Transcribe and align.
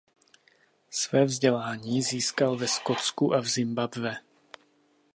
Své 0.89 1.25
vzdělání 1.25 2.01
získal 2.01 2.57
ve 2.57 2.67
Skotsku 2.67 3.33
a 3.33 3.39
v 3.39 3.45
Zimbabwe. 3.45 4.17